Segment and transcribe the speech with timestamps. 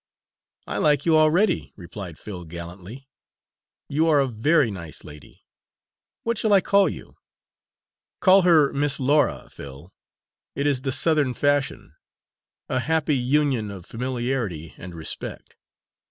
[0.65, 3.07] "I like you already," replied Phil gallantly.
[3.87, 5.45] "You are a very nice lady.
[6.23, 7.17] What shall I call you?"
[8.19, 9.93] "Call her Miss Laura, Phil
[10.55, 11.93] it is the Southern fashion
[12.67, 15.55] a happy union of familiarity and respect.